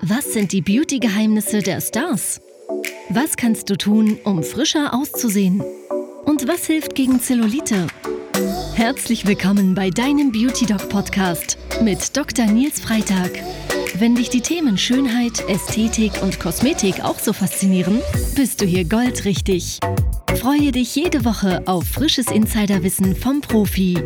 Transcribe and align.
Was 0.00 0.32
sind 0.32 0.52
die 0.52 0.62
Beauty-Geheimnisse 0.62 1.60
der 1.60 1.82
Stars? 1.82 2.40
Was 3.10 3.36
kannst 3.36 3.68
du 3.68 3.76
tun, 3.76 4.18
um 4.24 4.42
frischer 4.42 4.94
auszusehen? 4.94 5.62
Und 6.24 6.48
was 6.48 6.64
hilft 6.64 6.94
gegen 6.94 7.20
Zellulite? 7.20 7.86
Herzlich 8.74 9.26
willkommen 9.26 9.74
bei 9.74 9.90
deinem 9.90 10.32
Beauty 10.32 10.64
Doc 10.64 10.88
Podcast 10.88 11.58
mit 11.82 12.16
Dr. 12.16 12.46
Nils 12.46 12.80
Freitag. 12.80 13.30
Wenn 13.98 14.14
dich 14.14 14.30
die 14.30 14.40
Themen 14.40 14.78
Schönheit, 14.78 15.46
Ästhetik 15.50 16.22
und 16.22 16.40
Kosmetik 16.40 17.04
auch 17.04 17.18
so 17.18 17.34
faszinieren, 17.34 18.00
bist 18.36 18.62
du 18.62 18.64
hier 18.64 18.86
goldrichtig. 18.86 19.80
Freue 20.34 20.72
dich 20.72 20.94
jede 20.96 21.26
Woche 21.26 21.62
auf 21.66 21.84
frisches 21.86 22.28
Insiderwissen 22.28 23.16
vom 23.16 23.42
Profi. 23.42 23.98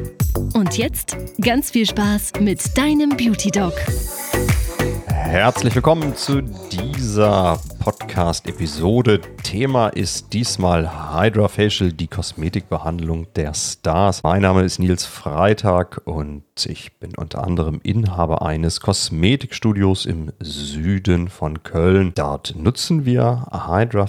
Und 0.55 0.77
jetzt 0.77 1.17
ganz 1.41 1.71
viel 1.71 1.87
Spaß 1.87 2.33
mit 2.41 2.77
deinem 2.77 3.11
Beauty 3.11 3.53
Doc. 3.53 3.75
Herzlich 5.31 5.77
willkommen 5.77 6.17
zu 6.17 6.43
dieser 6.43 7.61
Podcast-Episode. 7.81 9.23
Thema 9.43 9.89
ist 9.89 10.35
diesmal 10.35 11.15
Hydra 11.15 11.49
die 11.49 12.07
Kosmetikbehandlung 12.09 13.27
der 13.35 13.55
Stars. 13.55 14.23
Mein 14.23 14.43
Name 14.43 14.63
ist 14.63 14.79
Nils 14.79 15.07
Freitag 15.07 16.03
und 16.05 16.45
ich 16.67 16.93
bin 16.99 17.17
unter 17.17 17.43
anderem 17.43 17.81
Inhaber 17.83 18.43
eines 18.43 18.81
Kosmetikstudios 18.81 20.05
im 20.05 20.31
Süden 20.41 21.29
von 21.29 21.63
Köln. 21.63 22.13
Dort 22.15 22.55
nutzen 22.55 23.07
wir 23.07 23.47
Hydra 23.51 24.07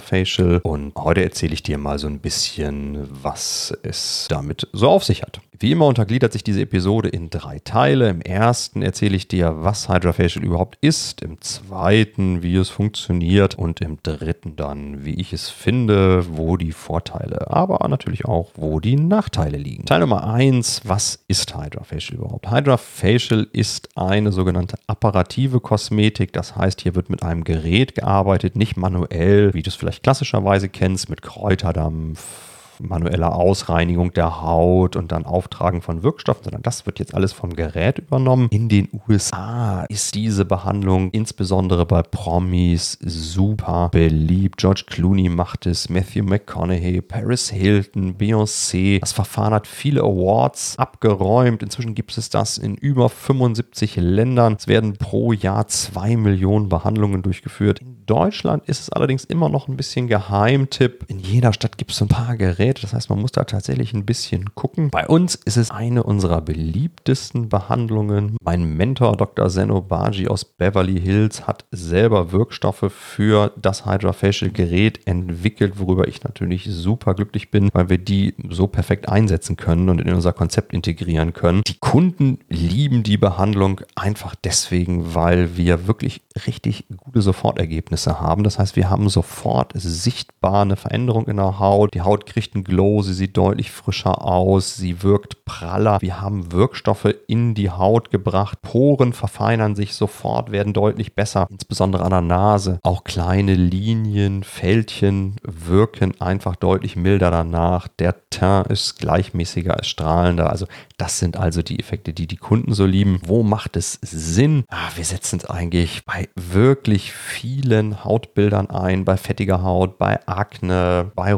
und 0.62 0.94
heute 0.96 1.24
erzähle 1.24 1.54
ich 1.54 1.62
dir 1.62 1.78
mal 1.78 1.98
so 1.98 2.08
ein 2.08 2.20
bisschen, 2.20 3.08
was 3.10 3.76
es 3.82 4.26
damit 4.28 4.68
so 4.72 4.90
auf 4.90 5.02
sich 5.02 5.22
hat. 5.22 5.40
Wie 5.62 5.70
immer 5.70 5.86
untergliedert 5.86 6.32
sich 6.32 6.42
diese 6.42 6.62
Episode 6.62 7.08
in 7.08 7.30
drei 7.30 7.60
Teile. 7.60 8.10
Im 8.10 8.20
ersten 8.20 8.82
erzähle 8.82 9.14
ich 9.14 9.28
dir, 9.28 9.62
was 9.62 9.88
Hydrofacial 9.88 10.44
überhaupt 10.44 10.76
ist. 10.80 11.22
Im 11.22 11.40
zweiten, 11.40 12.42
wie 12.42 12.56
es 12.56 12.68
funktioniert. 12.68 13.54
Und 13.62 13.80
im 13.80 13.98
dritten 14.02 14.56
dann, 14.56 15.04
wie 15.04 15.14
ich 15.14 15.32
es 15.32 15.48
finde, 15.48 16.26
wo 16.36 16.56
die 16.56 16.72
Vorteile, 16.72 17.48
aber 17.48 17.86
natürlich 17.88 18.24
auch, 18.24 18.50
wo 18.56 18.80
die 18.80 18.96
Nachteile 18.96 19.56
liegen. 19.56 19.86
Teil 19.86 20.00
Nummer 20.00 20.26
eins, 20.34 20.80
was 20.84 21.20
ist 21.28 21.56
Hydrofacial 21.56 22.18
überhaupt? 22.18 22.50
Hydrofacial 22.50 23.46
ist 23.52 23.90
eine 23.94 24.32
sogenannte 24.32 24.78
apparative 24.88 25.60
Kosmetik. 25.60 26.32
Das 26.32 26.56
heißt, 26.56 26.80
hier 26.80 26.96
wird 26.96 27.08
mit 27.08 27.22
einem 27.22 27.44
Gerät 27.44 27.94
gearbeitet, 27.94 28.56
nicht 28.56 28.76
manuell, 28.76 29.54
wie 29.54 29.62
du 29.62 29.70
es 29.70 29.76
vielleicht 29.76 30.02
klassischerweise 30.02 30.68
kennst, 30.68 31.08
mit 31.08 31.22
Kräuterdampf 31.22 32.51
manueller 32.88 33.34
Ausreinigung 33.34 34.12
der 34.12 34.42
Haut 34.42 34.96
und 34.96 35.12
dann 35.12 35.24
Auftragen 35.24 35.82
von 35.82 36.02
Wirkstoffen, 36.02 36.44
sondern 36.44 36.62
das 36.62 36.86
wird 36.86 36.98
jetzt 36.98 37.14
alles 37.14 37.32
vom 37.32 37.54
Gerät 37.54 37.98
übernommen. 37.98 38.48
In 38.50 38.68
den 38.68 38.88
USA 39.08 39.84
ist 39.88 40.14
diese 40.14 40.44
Behandlung 40.44 41.10
insbesondere 41.10 41.86
bei 41.86 42.02
Promis 42.02 42.98
super 43.00 43.88
beliebt. 43.90 44.58
George 44.58 44.84
Clooney 44.86 45.28
macht 45.28 45.66
es, 45.66 45.88
Matthew 45.88 46.24
McConaughey, 46.24 47.00
Paris 47.00 47.50
Hilton, 47.50 48.16
Beyoncé. 48.16 49.00
Das 49.00 49.12
Verfahren 49.12 49.54
hat 49.54 49.66
viele 49.66 50.00
Awards 50.00 50.78
abgeräumt. 50.78 51.62
Inzwischen 51.62 51.94
gibt 51.94 52.16
es 52.16 52.30
das 52.30 52.58
in 52.58 52.74
über 52.74 53.08
75 53.08 53.96
Ländern. 53.96 54.56
Es 54.58 54.66
werden 54.66 54.94
pro 54.94 55.32
Jahr 55.32 55.68
zwei 55.68 56.16
Millionen 56.16 56.68
Behandlungen 56.68 57.22
durchgeführt. 57.22 57.80
In 57.80 58.04
Deutschland 58.06 58.68
ist 58.68 58.80
es 58.80 58.90
allerdings 58.90 59.24
immer 59.24 59.48
noch 59.48 59.68
ein 59.68 59.76
bisschen 59.76 60.08
Geheimtipp. 60.08 61.04
In 61.08 61.18
jeder 61.18 61.52
Stadt 61.52 61.78
gibt 61.78 61.92
es 61.92 62.02
ein 62.02 62.08
paar 62.08 62.36
Geräte, 62.36 62.71
das 62.80 62.92
heißt, 62.92 63.10
man 63.10 63.20
muss 63.20 63.32
da 63.32 63.44
tatsächlich 63.44 63.92
ein 63.92 64.04
bisschen 64.04 64.54
gucken. 64.54 64.90
Bei 64.90 65.06
uns 65.06 65.34
ist 65.34 65.56
es 65.56 65.70
eine 65.70 66.02
unserer 66.02 66.40
beliebtesten 66.40 67.48
Behandlungen. 67.48 68.36
Mein 68.42 68.76
Mentor 68.76 69.16
Dr. 69.16 69.48
Zeno 69.48 69.80
Baji 69.80 70.28
aus 70.28 70.44
Beverly 70.44 71.00
Hills 71.00 71.46
hat 71.46 71.64
selber 71.70 72.32
Wirkstoffe 72.32 72.92
für 72.92 73.52
das 73.60 73.86
Hydrofacial 73.86 74.50
Gerät 74.50 75.06
entwickelt, 75.06 75.78
worüber 75.78 76.08
ich 76.08 76.22
natürlich 76.24 76.66
super 76.70 77.14
glücklich 77.14 77.50
bin, 77.50 77.70
weil 77.72 77.88
wir 77.88 77.98
die 77.98 78.34
so 78.48 78.66
perfekt 78.66 79.08
einsetzen 79.08 79.56
können 79.56 79.88
und 79.88 80.00
in 80.00 80.12
unser 80.12 80.32
Konzept 80.32 80.72
integrieren 80.72 81.32
können. 81.32 81.62
Die 81.66 81.78
Kunden 81.78 82.38
lieben 82.48 83.02
die 83.02 83.16
Behandlung 83.16 83.80
einfach 83.94 84.34
deswegen, 84.34 85.14
weil 85.14 85.56
wir 85.56 85.86
wirklich 85.86 86.22
richtig 86.46 86.86
gute 86.96 87.22
Sofortergebnisse 87.22 87.72
Ergebnisse 87.72 88.20
haben. 88.20 88.44
Das 88.44 88.58
heißt, 88.58 88.76
wir 88.76 88.90
haben 88.90 89.08
sofort 89.08 89.72
sichtbar 89.74 90.62
eine 90.62 90.76
Veränderung 90.76 91.26
in 91.26 91.36
der 91.36 91.58
Haut. 91.58 91.94
Die 91.94 92.02
Haut 92.02 92.26
kriegt 92.26 92.54
Glow, 92.64 93.02
sie 93.02 93.14
sieht 93.14 93.36
deutlich 93.36 93.70
frischer 93.70 94.24
aus, 94.24 94.76
sie 94.76 95.02
wirkt 95.02 95.44
praller. 95.44 96.00
Wir 96.00 96.20
haben 96.20 96.52
Wirkstoffe 96.52 97.14
in 97.26 97.54
die 97.54 97.70
Haut 97.70 98.10
gebracht. 98.10 98.62
Poren 98.62 99.12
verfeinern 99.12 99.74
sich 99.74 99.94
sofort, 99.94 100.52
werden 100.52 100.72
deutlich 100.72 101.14
besser, 101.14 101.46
insbesondere 101.50 102.04
an 102.04 102.10
der 102.10 102.20
Nase. 102.20 102.78
Auch 102.82 103.04
kleine 103.04 103.54
Linien, 103.54 104.44
Fältchen 104.44 105.36
wirken 105.42 106.20
einfach 106.20 106.56
deutlich 106.56 106.96
milder 106.96 107.30
danach. 107.30 107.88
Der 107.88 108.16
Teint 108.30 108.68
ist 108.68 108.98
gleichmäßiger, 108.98 109.78
ist 109.78 109.88
strahlender. 109.88 110.50
Also 110.50 110.66
das 110.96 111.18
sind 111.18 111.36
also 111.36 111.62
die 111.62 111.78
Effekte, 111.78 112.12
die 112.12 112.26
die 112.26 112.36
Kunden 112.36 112.74
so 112.74 112.86
lieben. 112.86 113.20
Wo 113.24 113.42
macht 113.42 113.76
es 113.76 113.98
Sinn? 114.02 114.64
Ah, 114.68 114.90
wir 114.96 115.04
setzen 115.04 115.38
es 115.38 115.44
eigentlich 115.48 116.04
bei 116.04 116.28
wirklich 116.34 117.12
vielen 117.12 118.04
Hautbildern 118.04 118.70
ein, 118.70 119.04
bei 119.04 119.16
fettiger 119.16 119.62
Haut, 119.62 119.98
bei 119.98 120.26
Akne, 120.26 121.10
bei 121.14 121.34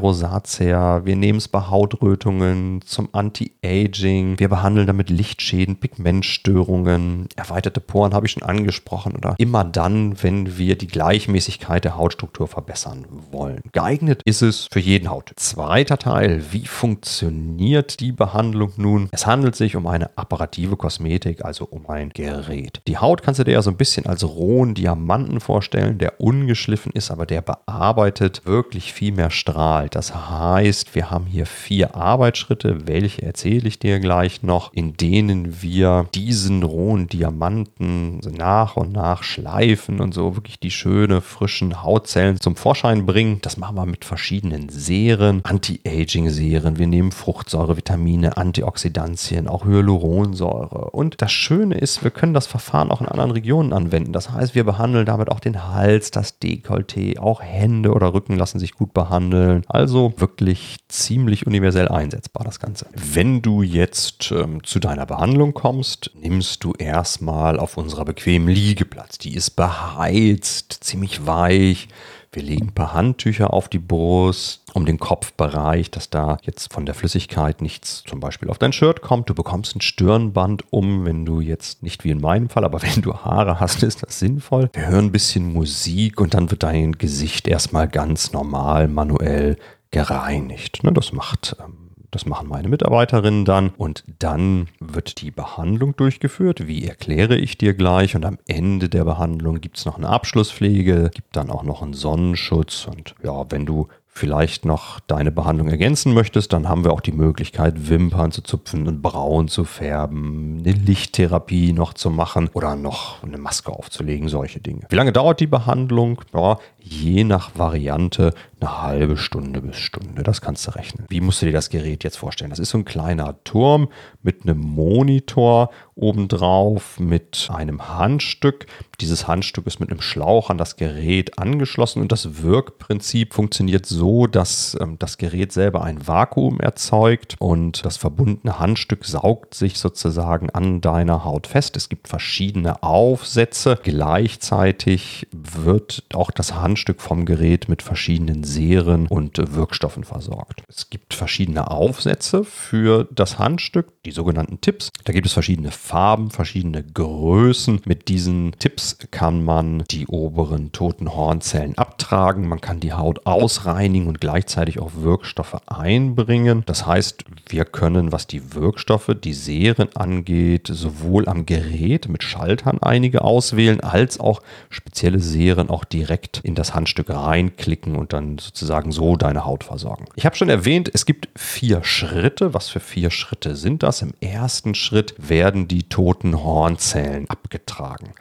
Wir 1.05 1.17
nehmen 1.17 1.37
es 1.37 1.49
bei 1.49 1.61
Hautrötungen 1.61 2.81
zum 2.87 3.11
Anti-Aging. 3.13 4.39
Wir 4.39 4.49
behandeln 4.49 4.87
damit 4.87 5.11
Lichtschäden, 5.11 5.77
Pigmentstörungen, 5.77 7.29
erweiterte 7.37 7.81
Poren 7.81 8.15
habe 8.15 8.25
ich 8.25 8.33
schon 8.33 8.43
angesprochen 8.43 9.13
oder 9.15 9.35
immer 9.37 9.65
dann, 9.65 10.23
wenn 10.23 10.57
wir 10.57 10.79
die 10.79 10.87
Gleichmäßigkeit 10.87 11.85
der 11.85 11.99
Hautstruktur 11.99 12.49
verbessern 12.49 13.05
wollen. 13.31 13.61
Geeignet 13.73 14.23
ist 14.25 14.41
es 14.41 14.67
für 14.73 14.81
jeden 14.81 15.11
Haut. 15.11 15.31
Zweiter 15.37 15.99
Teil, 15.99 16.43
wie 16.53 16.67
funktioniert 16.67 18.01
die 18.01 18.13
Behandlung 18.13 18.73
nun? 18.79 19.11
Es 19.13 19.27
handelt 19.27 19.57
sich 19.57 19.77
um 19.77 19.87
eine 19.87 20.17
apparative 20.17 20.79
Kosmetik, 20.79 21.45
also 21.45 21.67
um 21.67 21.87
ein 21.91 22.11
Gerät. 22.11 22.81
Die 22.89 22.97
Haut 22.97 23.23
kannst 23.23 23.41
du 23.41 23.45
dir 23.45 23.53
ja 23.53 23.63
so 23.63 23.71
ein 23.71 23.77
bisschen 23.77 24.07
als 24.07 24.25
rohen 24.25 24.73
Diamanten 24.73 25.41
vorstellen, 25.41 25.99
der 25.99 26.19
ungeschliffen 26.23 26.93
ist, 26.93 27.11
aber 27.11 27.27
der 27.27 27.43
bearbeitet 27.43 28.47
wirklich 28.47 28.95
viel 28.95 29.13
mehr 29.13 29.31
strahlt. 29.31 29.95
Das 29.95 30.15
heißt, 30.15 30.94
wir 30.95 31.11
haben 31.11 31.27
hier 31.27 31.47
vier 31.47 31.95
Arbeitsschritte, 31.95 32.87
welche 32.87 33.23
erzähle 33.23 33.69
ich 33.69 33.79
dir 33.79 34.01
gleich 34.01 34.43
noch, 34.43 34.73
in 34.73 34.97
denen 34.97 35.63
wir 35.63 36.07
diesen 36.15 36.63
rohen 36.63 37.09
Diamanten 37.09 38.21
nach 38.37 38.77
und 38.77 38.93
nach 38.93 39.23
schleifen 39.23 40.01
und 40.01 40.15
so 40.15 40.37
wirklich 40.37 40.61
die 40.61 40.71
schöne, 40.71 41.21
frischen 41.21 41.83
Hautzellen 41.83 42.41
zum 42.41 42.57
Vorschein 42.57 43.07
bringen. 43.07 43.39
Das 43.43 43.57
machen 43.57 43.77
wir 43.77 43.87
mit 43.87 44.05
verschiedenen 44.05 44.69
Serien, 44.69 45.41
Anti-Aging-Serien. 45.45 46.79
Wir 46.79 46.87
nehmen 46.87 47.13
Fruchtsäure, 47.13 47.77
Vitamine, 47.77 48.37
Antioxidantien, 48.37 49.49
auch 49.49 49.65
Hyaluronsäure. 49.65 50.91
Und 50.91 51.21
das 51.23 51.33
Schöne 51.33 51.77
ist, 51.77 52.05
wir 52.05 52.11
können 52.11 52.35
das 52.35 52.47
Verfahren 52.47 52.91
auch 52.91 53.01
in 53.01 53.09
anderen 53.09 53.33
Regionen 53.33 53.73
anwenden. 53.73 54.13
Das 54.13 54.31
heißt, 54.31 54.55
wir 54.55 54.65
behandeln 54.65 55.07
damit 55.07 55.31
auch 55.31 55.41
den 55.41 55.69
Hals, 55.69 56.11
das 56.11 56.41
Dekolleté, 56.41 57.19
auch 57.19 57.43
Hände 57.43 57.93
oder 57.93 58.15
Rücken 58.15 58.37
lassen 58.37 58.59
sich 58.59 58.73
gut 58.73 58.95
behandeln. 58.95 59.63
Also 59.67 60.15
wirklich 60.19 60.77
ziemlich 60.89 61.47
universell 61.47 61.89
einsetzbar 61.89 62.45
das 62.45 62.61
Ganze. 62.61 62.87
Wenn 62.95 63.43
du 63.43 63.63
jetzt 63.63 64.31
ähm, 64.33 64.63
zu 64.65 64.79
deiner 64.79 65.07
Behandlung 65.07 65.55
kommst, 65.55 66.11
nimmst 66.15 66.63
du 66.65 66.73
erstmal 66.73 67.59
auf 67.59 67.77
unserer 67.77 68.05
bequemen 68.05 68.49
Liegeplatz. 68.49 69.19
Die 69.19 69.35
ist 69.35 69.51
beheizt, 69.51 70.79
ziemlich 70.85 71.27
weich. 71.27 71.89
Wir 72.35 72.43
legen 72.43 72.67
ein 72.67 72.75
paar 72.75 72.95
Handtücher 72.95 73.55
auf 73.55 73.69
die 73.69 73.79
Brust, 73.79 74.65
um 74.75 74.87
den 74.87 74.99
Kopfbereich, 74.99 75.93
dass 75.93 76.11
da 76.11 76.39
jetzt 76.43 76.73
von 76.73 76.85
der 76.85 76.97
Flüssigkeit 76.97 77.63
nichts 77.63 78.03
zum 78.05 78.19
Beispiel 78.19 78.51
auf 78.51 78.59
dein 78.59 78.73
Shirt 78.73 79.03
kommt. 79.03 79.31
Du 79.31 79.35
bekommst 79.35 79.77
ein 79.77 79.81
Stirnband 79.81 80.65
um, 80.73 81.05
wenn 81.05 81.25
du 81.25 81.41
jetzt 81.41 81.85
nicht 81.85 82.03
wie 82.03 82.11
in 82.11 82.21
meinem 82.21 82.49
Fall, 82.49 82.65
aber 82.65 82.83
wenn 82.83 83.03
du 83.03 83.15
Haare 83.15 83.61
hast, 83.61 83.85
ist 83.85 84.03
das 84.03 84.19
sinnvoll. 84.19 84.69
Wir 84.73 84.89
hören 84.89 85.07
ein 85.07 85.13
bisschen 85.13 85.53
Musik 85.53 86.21
und 86.21 86.35
dann 86.35 86.51
wird 86.51 86.65
dein 86.65 86.93
Gesicht 86.99 87.47
erstmal 87.47 87.87
ganz 87.87 88.33
normal 88.33 88.89
manuell 88.89 89.57
gereinigt. 89.95 90.83
Ne, 90.83 90.93
das 90.93 91.13
macht 91.13 91.57
ähm, 91.61 91.85
das 92.11 92.27
machen 92.27 92.49
meine 92.49 92.69
Mitarbeiterinnen 92.69 93.45
dann 93.45 93.71
und 93.71 94.05
dann 94.21 94.69
wird 94.79 95.21
die 95.21 95.33
Behandlung 95.33 95.97
durchgeführt. 95.97 96.69
Wie 96.69 96.87
erkläre 96.87 97.37
ich 97.37 97.59
dir 97.59 97.75
gleich? 97.75 98.15
Und 98.15 98.25
am 98.25 98.39
Ende 98.47 98.89
der 98.89 99.05
Behandlung 99.05 99.61
gibt 99.61 99.79
es 99.79 99.85
noch 99.85 99.97
eine 99.97 100.09
Abschlusspflege, 100.09 101.11
gibt 101.13 101.35
dann 101.35 101.51
auch 101.51 101.65
noch 101.65 101.83
einen 101.83 101.93
Sonnenschutz 101.93 102.87
und 102.87 103.17
ja, 103.25 103.51
wenn 103.51 103.67
du 103.67 103.89
vielleicht 104.17 104.65
noch 104.65 105.01
deine 105.01 105.33
Behandlung 105.33 105.69
ergänzen 105.69 106.15
möchtest, 106.15 106.53
dann 106.53 106.69
haben 106.69 106.85
wir 106.85 106.93
auch 106.93 107.01
die 107.01 107.11
Möglichkeit, 107.11 107.89
Wimpern 107.89 108.31
zu 108.31 108.43
zupfen 108.43 108.87
und 108.87 109.03
Brauen 109.03 109.49
zu 109.49 109.65
färben, 109.65 110.61
eine 110.61 110.71
Lichttherapie 110.71 111.73
noch 111.73 111.95
zu 111.95 112.11
machen 112.11 112.49
oder 112.53 112.77
noch 112.77 113.25
eine 113.25 113.39
Maske 113.39 113.73
aufzulegen, 113.73 114.29
solche 114.29 114.61
Dinge. 114.61 114.83
Wie 114.89 114.95
lange 114.95 115.13
dauert 115.13 115.41
die 115.41 115.49
Behandlung? 115.49 116.21
Ja, 116.33 116.59
je 116.79 117.25
nach 117.25 117.51
Variante 117.57 118.35
eine 118.65 118.83
halbe 118.83 119.17
Stunde 119.17 119.61
bis 119.61 119.77
Stunde. 119.77 120.23
Das 120.23 120.41
kannst 120.41 120.67
du 120.67 120.71
rechnen. 120.73 121.07
Wie 121.09 121.21
musst 121.21 121.43
du 121.43 121.47
dir 121.47 121.53
das 121.53 121.69
Gerät 121.69 122.05
jetzt 122.05 122.17
vorstellen? 122.17 122.51
Das 122.51 122.59
ist 122.59 122.71
so 122.71 122.79
ein 122.79 122.85
kleiner 122.85 123.43
Turm 123.45 123.89
mit 124.23 124.43
einem 124.43 124.59
Monitor 124.59 125.71
obendrauf 125.95 126.99
mit 126.99 127.49
einem 127.53 127.89
Handstück. 127.89 128.67
Dieses 129.01 129.29
Handstück 129.29 129.67
ist 129.67 129.81
mit 129.81 129.91
einem 129.91 130.01
Schlauch 130.01 130.51
an 130.51 130.59
das 130.59 130.77
Gerät 130.77 131.39
angeschlossen 131.39 132.01
und 132.01 132.11
das 132.11 132.43
Wirkprinzip 132.43 133.35
funktioniert 133.35 133.87
so, 133.87 134.27
dass 134.27 134.77
ähm, 134.81 134.99
das 134.99 135.19
Gerät 135.19 135.53
selber 135.53 135.85
ein 135.85 136.07
Vakuum 136.07 136.61
erzeugt 136.61 137.37
und 137.39 137.85
das 137.85 137.97
verbundene 137.97 138.59
Handstück 138.59 139.05
saugt 139.05 139.55
sich 139.55 139.79
sozusagen 139.79 140.51
an 140.51 140.81
deiner 140.81 141.25
Haut 141.25 141.47
fest. 141.47 141.77
Es 141.77 141.89
gibt 141.89 142.09
verschiedene 142.09 142.83
Aufsätze. 142.83 143.79
Gleichzeitig 143.83 145.29
wird 145.33 146.05
auch 146.15 146.31
das 146.31 146.55
Handstück 146.55 147.01
vom 147.01 147.25
Gerät 147.25 147.69
mit 147.69 147.83
verschiedenen 147.83 148.43
Seren 148.55 149.07
und 149.09 149.39
Wirkstoffen 149.55 150.05
versorgt. 150.05 150.63
Es 150.69 150.91
gibt 150.91 151.15
verschiedene 151.15 151.71
Aufsätze 151.71 152.45
für 152.45 153.09
das 153.13 153.39
Handstück, 153.39 154.03
die 154.05 154.13
sogenannten 154.13 154.61
Tipps. 154.61 154.91
Da 155.05 155.13
gibt 155.13 155.27
es 155.27 155.33
verschiedene 155.33 155.71
Farben, 155.71 156.31
verschiedene 156.31 156.83
Größen. 156.83 157.81
Mit 157.85 158.09
diesen 158.09 158.53
Tipps 158.59 158.99
kann 159.11 159.45
man 159.45 159.85
die 159.91 160.07
oberen 160.07 160.73
toten 160.73 161.15
Hornzellen 161.15 161.77
abtragen. 161.77 162.49
Man 162.49 162.61
kann 162.61 162.81
die 162.81 162.93
Haut 162.93 163.27
ausreinigen 163.27 164.07
und 164.07 164.21
gleichzeitig 164.21 164.79
auch 164.79 164.93
Wirkstoffe 164.95 165.57
einbringen. 165.67 166.63
Das 166.67 166.87
heißt, 166.87 167.25
wir 167.49 167.65
können, 167.65 168.13
was 168.13 168.27
die 168.27 168.55
Wirkstoffe, 168.55 169.11
die 169.23 169.35
Serien 169.35 169.95
angeht, 169.97 170.69
sowohl 170.71 171.29
am 171.29 171.47
Gerät 171.47 172.09
mit 172.09 172.23
Schaltern 172.23 172.79
einige 172.81 173.23
auswählen, 173.23 173.81
als 173.81 174.21
auch 174.21 174.43
spezielle 174.71 175.21
Serien 175.21 175.71
auch 175.71 175.85
direkt 175.85 176.41
in 176.45 176.55
das 176.55 176.75
Handstück 176.75 177.11
reinklicken 177.11 177.97
und 177.97 178.13
dann 178.13 178.39
sozusagen 178.45 178.93
so 178.93 179.17
deine 179.17 179.45
Haut 179.45 179.65
versorgen. 179.65 180.05
Ich 180.15 180.27
habe 180.27 180.37
schon 180.37 180.49
erwähnt, 180.49 180.91
es 180.93 181.07
gibt 181.07 181.29
vier 181.37 181.83
Schritte. 181.83 182.55
Was 182.55 182.69
für 182.69 182.81
vier 182.81 183.11
Schritte 183.11 183.57
sind 183.57 183.83
das? 183.83 184.03
Im 184.03 184.15
ersten 184.21 184.75
Schritt 184.75 185.15
werden 185.19 185.67
die 185.67 185.85
toten 185.85 186.43
Hornzellen 186.43 187.29
abgetragen. 187.29 188.15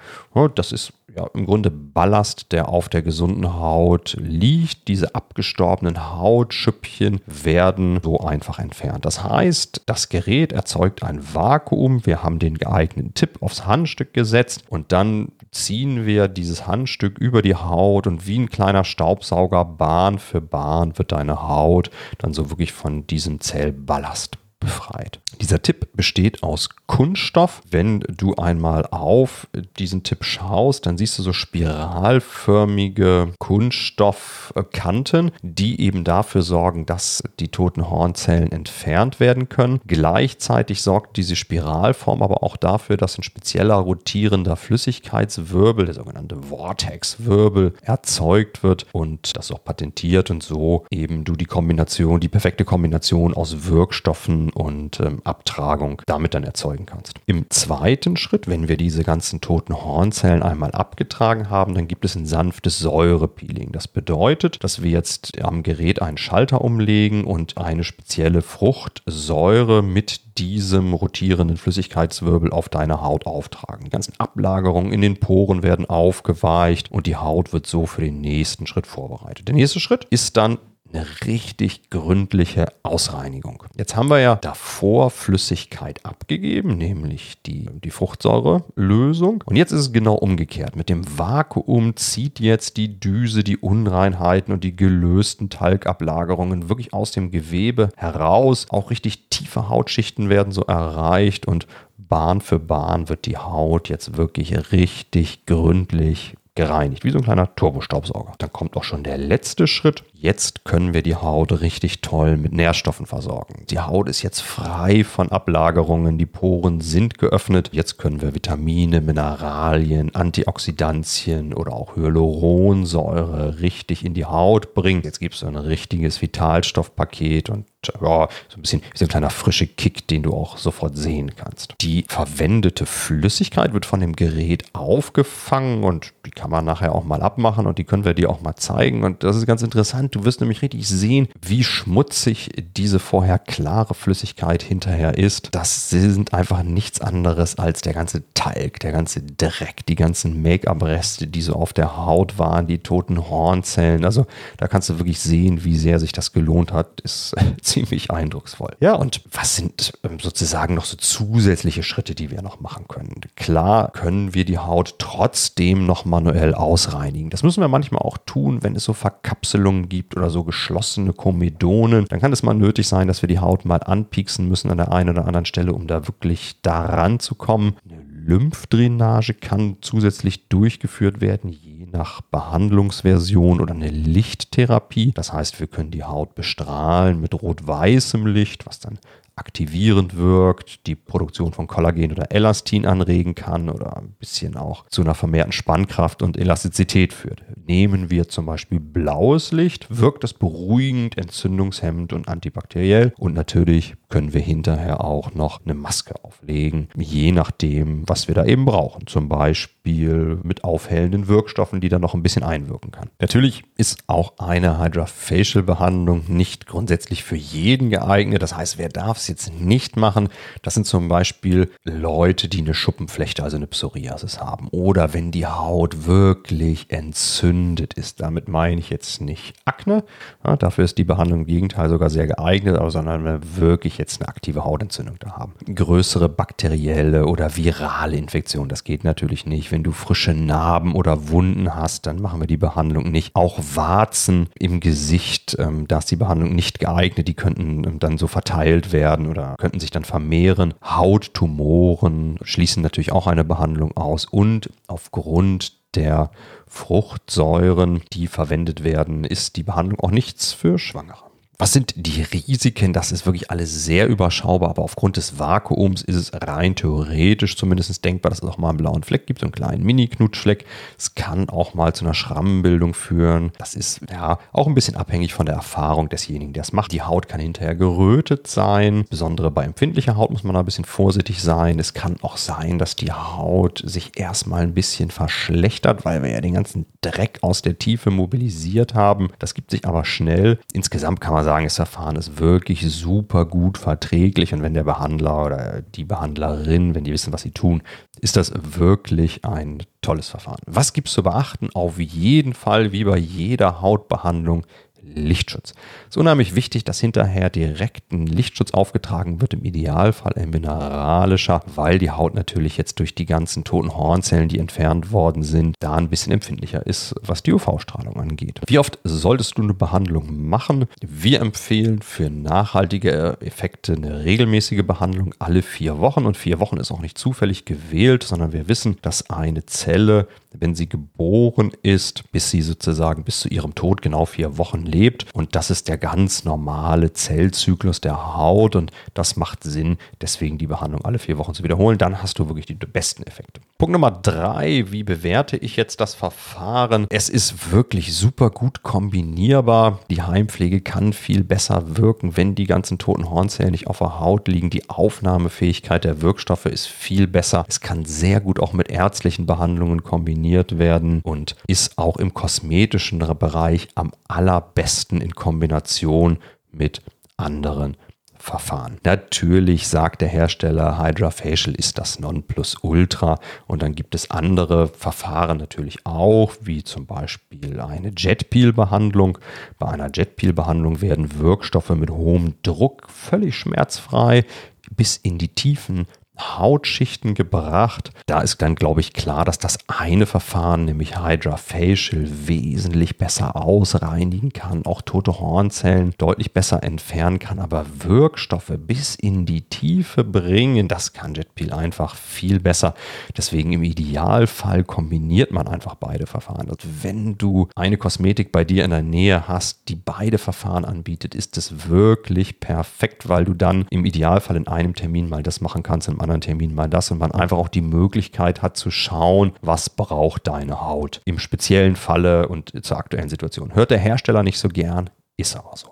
Das 0.56 0.72
ist 0.72 0.94
ja, 1.16 1.28
im 1.34 1.46
Grunde 1.46 1.70
Ballast, 1.70 2.52
der 2.52 2.70
auf 2.70 2.90
der 2.90 3.02
gesunden 3.02 3.56
Haut 3.56 4.18
liegt. 4.20 4.88
Diese 4.88 5.16
abgestorbenen 5.16 6.12
Hautschüppchen 6.12 7.22
werden 7.26 8.00
so 8.04 8.20
einfach 8.20 8.60
entfernt. 8.60 9.06
Das 9.06 9.24
heißt, 9.24 9.82
das 9.86 10.10
Gerät 10.10 10.52
erzeugt 10.52 11.04
ein 11.04 11.22
Vakuum. 11.34 12.06
Wir 12.06 12.24
haben 12.24 12.40
den 12.40 12.58
geeigneten 12.58 13.14
Tipp 13.14 13.42
aufs 13.42 13.66
Handstück 13.66 14.14
gesetzt 14.14 14.64
und 14.70 14.92
dann 14.92 15.32
ziehen 15.52 16.06
wir 16.06 16.28
dieses 16.28 16.66
Handstück 16.68 17.20
über 17.20 17.42
die 17.42 17.56
Haut 17.56 18.08
und 18.08 18.26
wie 18.28 18.40
ein 18.40 18.50
kleiner 18.50 18.84
Staubsauger 18.84 19.66
Bahn 19.66 20.18
für 20.18 20.42
Bahn 20.42 20.98
wird 20.98 21.12
deine 21.12 21.48
Haut 21.48 21.92
dann 22.18 22.34
so 22.34 22.50
wirklich 22.50 22.74
von 22.74 23.06
diesem 23.06 23.40
Zellballast 23.40 24.38
befreit. 24.64 25.20
Dieser 25.42 25.62
Tipp 25.62 25.90
besteht 25.94 26.44
aus 26.44 26.70
Kunststoff. 26.88 27.62
Wenn 27.70 28.02
du 28.02 28.36
einmal 28.36 28.86
auf 28.92 29.48
diesen 29.78 30.04
Tipp 30.04 30.24
schaust, 30.24 30.86
dann 30.86 30.98
siehst 30.98 31.18
du 31.20 31.24
so 31.24 31.34
spiralförmige 31.34 33.34
Kunststoffkanten, 33.40 35.32
die 35.42 35.82
eben 35.82 36.04
dafür 36.04 36.44
sorgen, 36.44 36.86
dass 36.86 37.24
die 37.40 37.50
toten 37.50 37.90
Hornzellen 37.90 38.52
entfernt 38.52 39.20
werden 39.20 39.50
können. 39.50 39.82
Gleichzeitig 39.88 40.82
sorgt 40.82 41.18
diese 41.18 41.36
Spiralform 41.36 42.22
aber 42.22 42.44
auch 42.44 42.58
dafür, 42.58 42.98
dass 42.98 43.18
ein 43.18 43.24
spezieller 43.24 43.76
rotierender 43.76 44.56
Flüssigkeitswirbel, 44.56 45.86
der 45.86 45.96
sogenannte 45.96 46.42
Vortex-Wirbel, 46.44 47.74
erzeugt 47.82 48.64
wird 48.64 48.86
und 48.92 49.36
das 49.36 49.52
auch 49.52 49.64
patentiert 49.64 50.32
und 50.32 50.44
so 50.44 50.86
eben 50.90 51.24
du 51.24 51.36
die 51.36 51.46
Kombination, 51.46 52.20
die 52.20 52.30
perfekte 52.30 52.66
Kombination 52.66 53.34
aus 53.34 53.66
Wirkstoffen 53.66 54.52
und 54.56 55.00
ähm, 55.00 55.22
Abtragung 55.24 56.02
damit 56.06 56.34
dann 56.34 56.44
erzeugen 56.44 56.86
kannst. 56.86 57.16
Im 57.26 57.50
zweiten 57.50 58.18
Schritt, 58.18 58.48
wenn 58.48 58.68
wir 58.68 58.78
diese 58.78 59.04
ganzen 59.04 59.42
toten 59.42 59.76
Hornzellen 59.76 60.44
einmal 60.44 60.72
abgetragen 60.72 61.50
haben, 61.50 61.74
dann 61.76 61.88
gibt 61.88 62.06
es 62.06 62.16
ein 62.16 62.26
sanftes 62.26 62.80
Säurepeeling. 62.80 63.72
Das 63.72 63.88
bedeutet, 63.88 64.64
dass 64.64 64.82
wir 64.82 64.92
jetzt 64.92 65.42
am 65.44 65.64
Gerät 65.64 66.02
einen 66.02 66.18
Schalter 66.18 66.62
umlegen 66.62 67.24
und 67.24 67.58
eine 67.58 67.84
spezielle 67.84 68.42
Fruchtsäure 68.42 69.82
mit 69.82 70.38
diesem 70.38 70.94
rotierenden 70.94 71.58
Flüssigkeitswirbel 71.58 72.52
auf 72.52 72.70
deine 72.70 73.02
Haut 73.02 73.26
auftragen. 73.26 73.86
Die 73.86 73.92
ganzen 73.92 74.14
Ablagerungen 74.18 74.92
in 74.92 75.02
den 75.02 75.20
Poren 75.20 75.64
werden 75.64 75.86
aufgeweicht 75.86 76.92
und 76.92 77.06
die 77.06 77.16
Haut 77.16 77.54
wird 77.54 77.68
so 77.68 77.86
für 77.86 78.02
den 78.02 78.22
nächsten 78.22 78.66
Schritt 78.66 78.88
vorbereitet. 78.88 79.48
Der 79.48 79.56
nächste 79.56 79.80
Schritt 79.80 80.06
ist 80.10 80.38
dann 80.38 80.58
eine 80.94 81.06
richtig 81.26 81.90
gründliche 81.90 82.68
Ausreinigung. 82.84 83.64
Jetzt 83.76 83.96
haben 83.96 84.10
wir 84.10 84.20
ja 84.20 84.36
davor 84.36 85.10
Flüssigkeit 85.10 86.06
abgegeben, 86.06 86.78
nämlich 86.78 87.42
die, 87.44 87.70
die 87.84 87.90
Fruchtsäurelösung. 87.90 89.44
Und 89.46 89.56
jetzt 89.56 89.72
ist 89.72 89.80
es 89.80 89.94
genau 89.94 90.16
umgekehrt. 90.16 90.76
Mit 90.76 90.90
dem 90.90 91.18
Vakuum 91.18 91.96
zieht 91.96 92.40
jetzt 92.40 92.78
die 92.78 93.00
Düse 93.00 93.44
die 93.44 93.58
Unreinheiten 93.58 94.54
und 94.54 94.64
die 94.64 94.76
gelösten 94.76 95.50
Talgablagerungen 95.50 96.70
wirklich 96.70 96.94
aus 96.94 97.12
dem 97.12 97.32
Gewebe 97.32 97.90
heraus. 97.96 98.68
Auch 98.70 98.92
richtig 98.92 99.30
tiefe 99.30 99.70
Hautschichten 99.70 100.30
werden 100.30 100.54
so 100.54 100.62
erreicht 100.62 101.48
und 101.48 101.68
Bahn 101.98 102.42
für 102.42 102.60
Bahn 102.60 103.10
wird 103.10 103.26
die 103.26 103.38
Haut 103.38 103.90
jetzt 103.90 104.18
wirklich 104.18 104.72
richtig 104.72 105.46
gründlich 105.46 106.36
gereinigt, 106.56 107.04
wie 107.04 107.10
so 107.10 107.18
ein 107.18 107.24
kleiner 107.24 107.56
Turbostaubsauger. 107.56 108.34
Dann 108.38 108.54
kommt 108.54 108.78
auch 108.78 108.84
schon 108.84 109.04
der 109.04 109.18
letzte 109.18 109.66
Schritt. 109.66 110.04
Jetzt 110.14 110.66
können 110.66 110.94
wir 110.94 111.02
die 111.02 111.16
Haut 111.16 111.52
richtig 111.62 112.02
toll 112.02 112.38
mit 112.38 112.54
Nährstoffen 112.54 113.06
versorgen. 113.06 113.66
Die 113.70 113.80
Haut 113.80 114.08
ist 114.08 114.22
jetzt 114.22 114.42
frei 114.42 115.04
von 115.04 115.32
Ablagerungen, 115.32 116.18
die 116.18 116.26
Poren 116.26 116.80
sind 116.82 117.18
geöffnet. 117.18 117.70
Jetzt 117.72 117.98
können 117.98 118.22
wir 118.22 118.36
Vitamine, 118.36 119.02
Mineralien, 119.02 120.14
Antioxidantien 120.14 121.54
oder 121.54 121.74
auch 121.74 121.96
Hyaluronsäure 121.96 123.60
richtig 123.60 124.06
in 124.06 124.14
die 124.14 124.26
Haut 124.26 124.74
bringen. 124.74 125.02
Jetzt 125.04 125.20
gibt 125.20 125.34
es 125.34 125.42
so 125.42 125.48
ein 125.48 125.56
richtiges 125.56 126.22
Vitalstoffpaket 126.22 127.50
und 127.50 127.66
ja, 127.88 128.28
so 128.50 128.58
ein 128.58 128.62
bisschen 128.62 128.82
wie 128.82 128.98
so 128.98 129.06
ein 129.06 129.10
kleiner 129.10 129.30
frische 129.30 129.68
Kick, 129.68 130.08
den 130.08 130.24
du 130.24 130.34
auch 130.34 130.58
sofort 130.58 130.98
sehen 130.98 131.36
kannst. 131.36 131.74
Die 131.82 132.06
verwendete 132.08 132.86
Flüssigkeit 132.86 133.74
wird 133.74 133.86
von 133.86 134.00
dem 134.00 134.16
Gerät 134.16 134.66
aufgefangen 134.74 135.84
und 135.84 136.14
die 136.26 136.32
kann 136.32 136.50
man 136.50 136.66
nachher 136.66 136.96
auch 136.96 137.04
mal 137.04 137.22
abmachen 137.22 137.66
und 137.66 137.78
die 137.78 137.84
können 137.84 138.06
wir 138.06 138.14
dir 138.14 138.30
auch 138.30 138.42
mal 138.42 138.56
zeigen. 138.56 139.04
Und 139.04 139.24
das 139.24 139.36
ist 139.36 139.46
ganz 139.46 139.62
interessant. 139.62 140.16
Du 140.16 140.26
wirst 140.26 140.40
nämlich 140.40 140.62
richtig 140.62 140.88
sehen, 140.88 141.28
wie 141.42 141.64
schmutzig 141.64 142.52
diese 142.76 143.00
vorher 143.00 143.40
klare 143.40 143.94
Flüssigkeit 143.94 144.64
hinterher 144.64 145.18
ist. 145.18 145.50
Das 145.52 145.90
sind 145.90 146.34
einfach 146.34 146.64
nichts 146.64 147.02
anderes 147.02 147.58
als 147.58 147.82
der 147.82 147.94
ganze 147.94 148.24
Talg, 148.34 148.80
der 148.80 148.92
ganze 148.92 149.22
Dreck, 149.22 149.86
die 149.88 149.96
ganzen 149.96 150.42
Make-up-Reste, 150.42 151.28
die 151.28 151.42
so 151.42 151.54
auf 151.54 151.74
der 151.74 151.98
Haut 151.98 152.40
waren, 152.40 152.68
die 152.68 152.80
toten 152.80 153.30
Hornzellen. 153.30 154.06
Also 154.06 154.26
da 154.58 154.68
kannst 154.68 154.90
du 154.90 155.00
wirklich 155.00 155.20
sehen, 155.20 155.64
wie 155.64 155.78
sehr 155.78 156.00
sich 156.00 156.12
das 156.12 156.34
gelohnt 156.34 156.72
hat. 156.72 157.02
Ist 157.02 157.36
ziemlich 157.74 158.12
eindrucksvoll. 158.12 158.76
Ja, 158.80 158.94
und 158.94 159.22
was 159.32 159.56
sind 159.56 159.94
ähm, 160.04 160.20
sozusagen 160.20 160.76
noch 160.76 160.86
so 160.86 160.96
zusätzliche 160.98 161.84
Schritte, 161.84 162.16
die 162.16 162.32
wir 162.32 162.42
noch 162.42 162.60
machen 162.60 162.88
können? 162.88 163.22
Klar 163.36 163.92
können 163.92 164.34
wir 164.34 164.46
die 164.46 164.60
Haut 164.60 164.96
trotzdem 165.00 165.86
noch 165.86 166.06
manuell 166.06 166.54
ausreinigen. 166.54 167.30
Das 167.30 167.44
müssen 167.44 167.62
wir 167.62 167.68
manchmal 167.68 168.02
auch 168.02 168.18
tun, 168.26 168.64
wenn 168.64 168.76
es 168.76 168.84
so 168.84 168.94
Verkapselungen 168.94 169.90
gibt 169.90 170.16
oder 170.16 170.30
so 170.30 170.44
geschlossene 170.44 171.14
Komedonen. 171.14 172.06
Dann 172.10 172.20
kann 172.20 172.34
es 172.34 172.44
mal 172.44 172.54
nötig 172.54 172.88
sein, 172.88 173.08
dass 173.08 173.22
wir 173.22 173.28
die 173.28 173.40
Haut 173.40 173.66
mal 173.66 173.78
anpieksen 173.78 174.48
müssen 174.48 174.70
an 174.70 174.78
der 174.78 174.92
einen 174.92 175.10
oder 175.10 175.26
anderen 175.26 175.46
Stelle, 175.46 175.74
um 175.74 175.88
da 175.88 176.08
wirklich 176.08 176.62
daran 176.62 177.20
zu 177.20 177.36
kommen. 177.36 177.76
Eine 177.90 178.03
Lymphdrainage 178.26 179.34
kann 179.34 179.78
zusätzlich 179.82 180.48
durchgeführt 180.48 181.20
werden, 181.20 181.52
je 181.52 181.86
nach 181.92 182.22
Behandlungsversion 182.22 183.60
oder 183.60 183.74
eine 183.74 183.90
Lichttherapie. 183.90 185.12
Das 185.14 185.34
heißt, 185.34 185.60
wir 185.60 185.68
können 185.68 185.92
die 185.92 186.04
Haut 186.04 186.36
bestrahlen 186.36 187.20
mit 187.20 187.34
rot-weißem 187.34 188.26
Licht, 188.26 188.66
was 188.66 188.80
dann 188.80 189.00
aktivierend 189.36 190.16
wirkt, 190.16 190.86
die 190.86 190.96
Produktion 190.96 191.54
von 191.54 191.68
Kollagen 191.68 192.12
oder 192.12 192.32
Elastin 192.32 192.86
anregen 192.86 193.36
kann 193.36 193.70
oder 193.70 193.98
ein 193.98 194.16
bisschen 194.20 194.56
auch 194.56 194.88
zu 194.90 195.02
einer 195.02 195.16
vermehrten 195.16 195.52
Spannkraft 195.52 196.22
und 196.22 196.38
Elastizität 196.38 197.14
führt. 197.14 197.42
Nehmen 197.66 198.10
wir 198.10 198.28
zum 198.28 198.46
Beispiel 198.46 198.80
blaues 198.82 199.54
Licht, 199.54 199.88
wirkt 199.90 200.24
das 200.24 200.34
beruhigend, 200.34 201.18
entzündungshemmend 201.18 202.12
und 202.12 202.28
antibakteriell 202.28 203.14
und 203.18 203.34
natürlich 203.34 203.96
können 204.10 204.34
wir 204.34 204.42
hinterher 204.42 205.04
auch 205.04 205.34
noch 205.34 205.62
eine 205.64 205.74
Maske 205.74 206.14
auflegen, 206.24 206.90
je 206.96 207.32
nachdem, 207.32 208.04
was 208.08 208.28
wir 208.28 208.36
da 208.36 208.46
eben 208.46 208.66
brauchen. 208.66 209.08
Zum 209.08 209.30
Beispiel 209.30 210.40
mit 210.44 210.64
aufhellenden 210.64 211.28
Wirkstoffen, 211.28 211.80
die 211.80 211.90
da 211.90 212.00
noch 212.00 212.14
ein 212.14 212.22
bisschen 212.22 212.44
einwirken 212.44 212.92
kann. 212.92 213.10
Natürlich 213.20 213.64
ist 213.78 214.04
auch 214.08 214.38
eine 214.38 214.80
Hydra-Facial-Behandlung 214.80 216.26
nicht 216.28 216.68
grundsätzlich 216.68 217.24
für 217.24 217.38
jeden 217.38 217.90
geeignet. 217.90 218.42
Das 218.42 218.56
heißt, 218.56 218.78
wer 218.78 218.90
darf 218.90 219.18
es 219.18 219.28
jetzt 219.28 219.54
nicht 219.60 219.96
machen, 219.96 220.30
das 220.62 220.74
sind 220.74 220.86
zum 220.86 221.08
Beispiel 221.08 221.72
Leute, 221.84 222.50
die 222.50 222.60
eine 222.60 222.74
Schuppenflechte, 222.74 223.42
also 223.42 223.58
eine 223.58 223.68
Psoriasis 223.68 224.40
haben. 224.40 224.68
Oder 224.70 225.14
wenn 225.14 225.32
die 225.32 225.48
Haut 225.48 226.06
wirklich 226.06 226.88
entzündet 226.90 227.53
entzündet 227.54 227.94
ist. 227.94 228.22
Damit 228.22 228.48
meine 228.48 228.80
ich 228.80 228.90
jetzt 228.90 229.22
nicht 229.22 229.56
Akne. 229.66 230.04
Ja, 230.46 230.56
dafür 230.56 230.86
ist 230.86 230.98
die 230.98 231.04
Behandlung 231.04 231.42
im 231.42 231.46
Gegenteil 231.46 231.90
sogar 231.90 232.10
sehr 232.10 232.28
geeignet, 232.28 232.80
sondern 232.92 233.24
wenn 233.24 233.42
wir 233.42 233.58
wirklich 233.58 233.98
jetzt 233.98 234.22
eine 234.22 234.28
aktive 234.28 234.66
Hautentzündung 234.66 235.18
da 235.20 235.34
haben. 235.34 235.54
Größere 235.74 236.30
bakterielle 236.30 237.26
oder 237.28 237.56
virale 237.56 238.18
Infektionen, 238.18 238.70
das 238.70 238.84
geht 238.84 239.04
natürlich 239.04 239.46
nicht. 239.46 239.72
Wenn 239.72 239.84
du 239.84 239.92
frische 239.92 240.34
Narben 240.34 240.96
oder 240.96 241.30
Wunden 241.30 241.76
hast, 241.76 242.06
dann 242.06 242.22
machen 242.22 242.40
wir 242.40 242.48
die 242.48 242.58
Behandlung 242.58 243.12
nicht. 243.12 243.36
Auch 243.36 243.60
Warzen 243.74 244.50
im 244.60 244.80
Gesicht, 244.80 245.56
ähm, 245.60 245.88
da 245.88 246.00
ist 246.00 246.12
die 246.12 246.16
Behandlung 246.16 246.56
nicht 246.56 246.80
geeignet. 246.80 247.28
Die 247.28 247.34
könnten 247.34 247.84
ähm, 247.86 248.00
dann 248.00 248.18
so 248.18 248.28
verteilt 248.28 248.92
werden 248.92 249.28
oder 249.28 249.56
könnten 249.58 249.80
sich 249.80 249.92
dann 249.92 250.06
vermehren. 250.06 250.74
Hauttumoren 250.84 252.40
schließen 252.42 252.82
natürlich 252.82 253.12
auch 253.12 253.28
eine 253.28 253.44
Behandlung 253.44 253.96
aus 253.96 254.26
und 254.26 254.70
aufgrund 254.88 255.83
der 255.96 256.32
Fruchtsäuren, 256.68 258.02
die 258.14 258.28
verwendet 258.28 258.84
werden, 258.84 259.24
ist 259.24 259.56
die 259.56 259.64
Behandlung 259.64 260.00
auch 260.00 260.12
nichts 260.12 260.54
für 260.54 260.80
Schwangere. 260.80 261.33
Was 261.60 261.72
sind 261.72 261.94
die 261.96 262.24
Risiken? 262.24 262.94
Das 262.94 263.12
ist 263.12 263.28
wirklich 263.28 263.52
alles 263.52 263.86
sehr 263.86 264.08
überschaubar, 264.08 264.72
aber 264.72 264.82
aufgrund 264.82 265.18
des 265.18 265.38
Vakuums 265.38 266.02
ist 266.02 266.16
es 266.16 266.32
rein 266.34 266.76
theoretisch 266.76 267.56
zumindest 267.58 268.04
denkbar, 268.04 268.32
dass 268.32 268.42
es 268.42 268.50
auch 268.50 268.58
mal 268.58 268.70
einen 268.70 268.80
blauen 268.80 269.04
Fleck 269.04 269.28
gibt, 269.28 269.42
so 269.42 269.46
einen 269.46 269.54
kleinen 269.54 269.84
Mini-Knutschfleck. 269.84 270.66
Es 270.98 271.14
kann 271.14 271.50
auch 271.50 271.76
mal 271.76 271.94
zu 271.94 272.06
einer 272.06 272.16
Schrammbildung 272.16 272.96
führen. 272.96 273.52
Das 273.60 273.76
ist 273.76 274.02
ja 274.12 274.40
auch 274.52 274.66
ein 274.68 274.74
bisschen 274.74 274.96
abhängig 274.96 275.34
von 275.36 275.46
der 275.46 275.56
Erfahrung 275.56 276.10
desjenigen, 276.10 276.54
der 276.54 276.64
es 276.64 276.74
macht. 276.74 276.92
Die 276.92 277.04
Haut 277.04 277.30
kann 277.30 277.40
hinterher 277.40 277.76
gerötet 277.76 278.48
sein. 278.48 279.06
Besondere 279.10 279.52
bei 279.52 279.64
empfindlicher 279.64 280.16
Haut 280.16 280.32
muss 280.32 280.44
man 280.44 280.56
da 280.56 280.62
ein 280.62 280.66
bisschen 280.66 280.86
vorsichtig 280.86 281.42
sein. 281.42 281.78
Es 281.78 281.94
kann 281.94 282.16
auch 282.24 282.38
sein, 282.38 282.80
dass 282.80 282.96
die 282.96 283.12
Haut 283.12 283.84
sich 283.86 284.18
erstmal 284.18 284.64
ein 284.64 284.74
bisschen 284.74 285.12
verschlechtert, 285.12 286.04
weil 286.04 286.24
wir 286.24 286.32
ja 286.32 286.42
den 286.42 286.56
ganzen 286.56 286.88
Dreck 287.02 287.40
aus 287.42 287.62
der 287.62 287.78
Tiefe 287.78 288.10
mobilisiert 288.10 288.96
haben. 288.96 289.30
Das 289.38 289.54
gibt 289.54 289.70
sich 289.70 289.86
aber 289.86 290.04
schnell. 290.04 290.60
Insgesamt 290.74 291.22
kann 291.22 291.34
man 291.34 291.43
man 291.44 291.54
sagen, 291.54 291.66
das 291.66 291.76
Verfahren 291.76 292.16
ist 292.16 292.40
wirklich 292.40 292.90
super 292.90 293.46
gut 293.46 293.78
verträglich 293.78 294.54
und 294.54 294.64
wenn 294.64 294.74
der 294.74 294.84
Behandler 294.84 295.46
oder 295.46 295.82
die 295.82 296.06
Behandlerin, 296.06 296.96
wenn 296.96 297.04
die 297.04 297.12
wissen, 297.12 297.34
was 297.34 297.42
sie 297.42 297.52
tun, 297.52 297.84
ist 298.22 298.38
das 298.38 298.54
wirklich 298.56 299.44
ein 299.44 299.84
tolles 300.02 300.30
Verfahren. 300.30 300.62
Was 300.66 300.94
gibt 300.94 301.10
es 301.10 301.14
zu 301.14 301.24
beachten? 301.24 301.70
Auf 301.74 302.00
jeden 302.00 302.54
Fall, 302.54 302.92
wie 302.92 303.04
bei 303.04 303.18
jeder 303.18 303.82
Hautbehandlung, 303.82 304.66
Lichtschutz. 305.04 305.74
Es 306.10 306.16
ist 306.16 306.18
unheimlich 306.18 306.56
wichtig, 306.56 306.84
dass 306.84 307.00
hinterher 307.00 307.50
direkt 307.50 308.12
ein 308.12 308.26
Lichtschutz 308.26 308.72
aufgetragen 308.72 309.42
wird, 309.42 309.54
im 309.54 309.64
Idealfall 309.64 310.34
ein 310.36 310.50
mineralischer, 310.50 311.62
weil 311.76 312.00
die 312.00 312.12
Haut 312.12 312.34
natürlich 312.34 312.78
jetzt 312.78 313.00
durch 313.00 313.16
die 313.16 313.26
ganzen 313.26 313.64
toten 313.64 313.96
Hornzellen, 313.96 314.50
die 314.50 314.60
entfernt 314.60 315.12
worden 315.12 315.44
sind, 315.44 315.76
da 315.80 315.96
ein 315.96 316.10
bisschen 316.10 316.34
empfindlicher 316.34 316.86
ist, 316.86 317.16
was 317.22 317.44
die 317.44 317.54
UV-Strahlung 317.54 318.18
angeht. 318.18 318.62
Wie 318.68 318.80
oft 318.80 319.00
solltest 319.04 319.58
du 319.58 319.64
eine 319.64 319.74
Behandlung 319.74 320.48
machen? 320.48 320.86
Wir 321.02 321.42
empfehlen 321.42 322.02
für 322.02 322.30
nachhaltige 322.30 323.38
Effekte 323.42 323.94
eine 323.94 324.24
regelmäßige 324.24 324.84
Behandlung 324.84 325.36
alle 325.40 325.62
vier 325.62 326.00
Wochen 326.00 326.26
und 326.26 326.38
vier 326.38 326.60
Wochen 326.60 326.78
ist 326.78 326.92
auch 326.92 327.02
nicht 327.02 327.18
zufällig 327.18 327.66
gewählt, 327.66 328.24
sondern 328.24 328.54
wir 328.54 328.68
wissen, 328.68 328.98
dass 329.02 329.30
eine 329.30 329.66
Zelle 329.66 330.28
wenn 330.60 330.76
sie 330.76 330.88
geboren 330.88 331.72
ist, 331.82 332.32
bis 332.32 332.50
sie 332.50 332.62
sozusagen 332.62 333.24
bis 333.24 333.42
zu 333.42 333.50
ihrem 333.50 333.76
Tod 333.76 334.02
genau 334.02 334.26
vier 334.26 334.58
Wochen 334.58 334.84
lebt. 334.84 335.26
Und 335.34 335.56
das 335.56 335.70
ist 335.70 335.88
der 335.88 335.98
ganz 335.98 336.44
normale 336.44 337.14
Zellzyklus 337.14 338.02
der 338.02 338.36
Haut 338.36 338.76
und 338.76 338.92
das 339.14 339.36
macht 339.36 339.64
Sinn, 339.64 339.98
deswegen 340.22 340.58
die 340.58 340.68
Behandlung 340.68 341.04
alle 341.06 341.20
vier 341.20 341.38
Wochen 341.38 341.54
zu 341.54 341.64
wiederholen. 341.64 341.98
Dann 341.98 342.22
hast 342.22 342.40
du 342.40 342.48
wirklich 342.48 342.66
die 342.66 342.76
besten 342.76 343.24
Effekte. 343.24 343.62
Punkt 343.78 343.94
Nummer 343.94 344.12
drei, 344.12 344.86
wie 344.92 345.04
bewerte 345.04 345.58
ich 345.58 345.76
jetzt 345.76 346.00
das 346.00 346.14
Verfahren? 346.14 347.08
Es 347.10 347.30
ist 347.30 347.72
wirklich 347.72 348.16
super 348.16 348.50
gut 348.50 348.84
kombinierbar. 348.84 350.00
Die 350.10 350.22
Heimpflege 350.22 350.82
kann 350.82 351.14
viel 351.14 351.44
besser 351.44 351.98
wirken, 351.98 352.38
wenn 352.38 352.56
die 352.56 352.68
ganzen 352.68 352.98
toten 352.98 353.30
Hornzellen 353.30 353.72
nicht 353.72 353.88
auf 353.88 354.00
der 354.00 354.20
Haut 354.20 354.48
liegen. 354.48 354.70
Die 354.70 354.90
Aufnahmefähigkeit 354.90 356.04
der 356.04 356.22
Wirkstoffe 356.22 356.66
ist 356.66 356.88
viel 356.88 357.28
besser. 357.28 357.66
Es 357.68 357.82
kann 357.82 358.06
sehr 358.06 358.40
gut 358.40 358.60
auch 358.60 358.74
mit 358.74 358.90
ärztlichen 358.90 359.46
Behandlungen 359.46 360.04
kombinieren 360.04 360.43
kombiniert 360.44 360.78
werden 360.78 361.22
und 361.24 361.56
ist 361.68 361.98
auch 361.98 362.18
im 362.18 362.34
kosmetischen 362.34 363.20
Bereich 363.20 363.88
am 363.96 364.12
allerbesten 364.28 365.22
in 365.22 365.34
Kombination 365.36 366.40
mit 366.72 367.02
anderen 367.38 367.96
Verfahren. 368.38 368.98
Natürlich 369.06 369.88
sagt 369.88 370.20
der 370.20 370.28
Hersteller, 370.28 371.02
Hydrafacial 371.02 371.76
ist 371.76 371.98
das 371.98 372.20
Nonplusultra 372.20 373.40
und 373.68 373.82
dann 373.82 373.96
gibt 373.96 374.16
es 374.16 374.32
andere 374.32 374.90
Verfahren 374.90 375.60
natürlich 375.60 376.06
auch, 376.06 376.54
wie 376.60 376.84
zum 376.84 377.06
Beispiel 377.06 377.80
eine 377.80 378.12
Jetpeel-Behandlung. 378.16 379.38
Bei 379.80 379.88
einer 379.88 380.10
Jetpeel-Behandlung 380.14 381.00
werden 381.00 381.40
Wirkstoffe 381.40 381.92
mit 381.92 382.10
hohem 382.10 382.56
Druck 382.64 383.10
völlig 383.10 383.56
schmerzfrei 383.56 384.44
bis 384.92 385.16
in 385.16 385.38
die 385.38 385.48
Tiefen 385.48 386.06
Hautschichten 386.40 387.36
gebracht. 387.36 388.12
Da 388.26 388.42
ist 388.42 388.62
dann, 388.62 388.76
glaube 388.76 389.02
ich, 389.02 389.14
klar, 389.14 389.46
dass 389.46 389.60
das 389.60 389.78
eine 389.88 390.26
Verfahren, 390.26 390.86
nämlich 390.86 391.20
Hydrafacial, 391.20 392.28
wesentlich 392.48 393.18
besser 393.18 393.56
ausreinigen 393.56 394.52
kann, 394.52 394.86
auch 394.86 395.02
tote 395.02 395.40
Hornzellen 395.40 396.14
deutlich 396.18 396.54
besser 396.54 396.84
entfernen 396.84 397.38
kann, 397.40 397.60
aber 397.60 397.86
Wirkstoffe 398.00 398.74
bis 398.78 399.16
in 399.16 399.46
die 399.46 399.62
Tiefe 399.62 400.24
bringen, 400.24 400.88
das 400.88 401.14
kann 401.14 401.36
JetPeel 401.36 401.72
einfach 401.72 402.16
viel 402.16 402.60
besser. 402.60 402.96
Deswegen 403.38 403.74
im 403.74 403.84
Idealfall 403.84 404.84
kombiniert 404.84 405.52
man 405.52 405.68
einfach 405.68 405.96
beide 405.96 406.26
Verfahren. 406.26 406.70
Und 406.70 407.04
wenn 407.04 407.38
du 407.38 407.70
eine 407.76 407.98
Kosmetik 407.98 408.52
bei 408.52 408.64
dir 408.64 408.86
in 408.86 408.92
der 408.92 409.04
Nähe 409.04 409.48
hast, 409.48 409.88
die 409.90 409.96
beide 409.96 410.40
Verfahren 410.40 410.86
anbietet, 410.86 411.36
ist 411.36 411.58
es 411.58 411.90
wirklich 411.90 412.60
perfekt, 412.60 413.30
weil 413.30 413.46
du 413.46 413.54
dann 413.54 413.86
im 413.92 414.06
Idealfall 414.06 414.56
in 414.56 414.68
einem 414.68 414.96
Termin 414.96 415.30
mal 415.30 415.44
das 415.44 415.62
machen 415.62 415.84
kannst, 415.84 416.08
im 416.08 416.23
anderen 416.24 416.42
Termin 416.42 416.74
mal 416.74 416.90
das 416.90 417.12
und 417.12 417.20
man 417.20 417.32
einfach 417.32 417.58
auch 417.58 417.68
die 417.68 417.82
Möglichkeit 417.82 418.62
hat 418.62 418.78
zu 418.78 418.92
schauen, 418.92 419.54
was 419.62 419.90
braucht 419.90 420.48
deine 420.48 420.82
Haut 420.82 421.22
im 421.26 421.40
speziellen 421.40 421.96
Falle 421.96 422.48
und 422.48 422.74
zur 422.84 422.98
aktuellen 422.98 423.30
Situation. 423.30 423.76
Hört 423.76 423.92
der 423.92 424.00
Hersteller 424.00 424.44
nicht 424.44 424.58
so 424.58 424.70
gern, 424.70 425.10
ist 425.38 425.56
aber 425.56 425.76
so. 425.76 425.90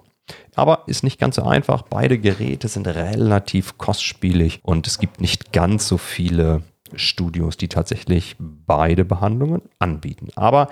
Aber 0.55 0.83
ist 0.87 1.03
nicht 1.03 1.19
ganz 1.19 1.35
so 1.35 1.43
einfach. 1.43 1.83
Beide 1.83 2.17
Geräte 2.17 2.67
sind 2.67 2.87
relativ 2.87 3.77
kostspielig 3.77 4.59
und 4.63 4.87
es 4.87 4.99
gibt 4.99 5.21
nicht 5.21 5.51
ganz 5.51 5.87
so 5.87 5.97
viele 5.97 6.63
Studios, 6.95 7.57
die 7.57 7.67
tatsächlich 7.67 8.35
beide 8.39 9.05
Behandlungen 9.05 9.61
anbieten. 9.79 10.29
Aber 10.35 10.69